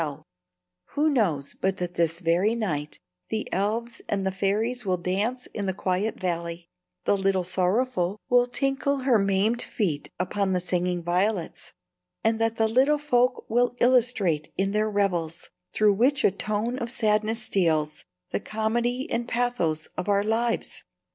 [Illustration: 0.01 0.23
Musical 0.33 0.63
notation] 0.63 0.85
Who 0.87 1.13
knows 1.35 1.53
but 1.61 1.77
that 1.77 1.93
this 1.93 2.19
very 2.21 2.55
night 2.55 2.99
the 3.29 3.53
elves 3.53 4.01
and 4.09 4.25
the 4.25 4.31
fairies 4.31 4.83
will 4.83 4.97
dance 4.97 5.45
in 5.53 5.67
the 5.67 5.75
quiet 5.75 6.19
valley; 6.19 6.71
that 7.05 7.13
Little 7.17 7.43
Sorrowful 7.43 8.19
will 8.27 8.47
tinkle 8.47 9.01
her 9.01 9.19
maimed 9.19 9.61
feet 9.61 10.09
upon 10.19 10.53
the 10.53 10.59
singing 10.59 11.03
violets, 11.03 11.73
and 12.23 12.39
that 12.39 12.55
the 12.55 12.67
little 12.67 12.97
folk 12.97 13.45
will 13.47 13.75
illustrate 13.79 14.51
in 14.57 14.71
their 14.71 14.89
revels, 14.89 15.51
through 15.71 15.93
which 15.93 16.23
a 16.23 16.31
tone 16.31 16.79
of 16.79 16.89
sadness 16.89 17.43
steals, 17.43 18.03
the 18.31 18.39
comedy 18.39 19.07
and 19.11 19.27
pathos 19.27 19.85
of 19.97 20.09
our 20.09 20.23
lives? 20.23 20.83